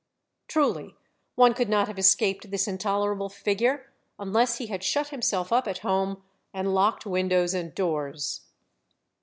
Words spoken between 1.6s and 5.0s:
not have escaped this intolerable figure, unless he had